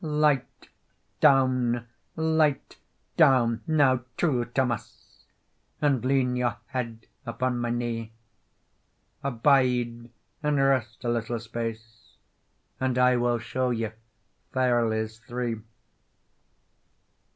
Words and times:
"Light 0.03 0.67
down, 1.19 1.85
light 2.15 2.77
down, 3.17 3.61
now, 3.67 3.99
True 4.17 4.45
Thomas, 4.45 5.25
And 5.79 6.03
lean 6.03 6.35
your 6.35 6.57
head 6.69 7.05
upon 7.23 7.59
my 7.59 7.69
knee; 7.69 8.11
Abide 9.23 10.09
and 10.41 10.57
rest 10.57 11.03
a 11.03 11.09
little 11.09 11.39
space, 11.39 12.15
And 12.79 12.97
I 12.97 13.15
will 13.15 13.37
shew 13.37 13.69
you 13.69 13.91
ferlies 14.51 15.19
three. 15.27 15.61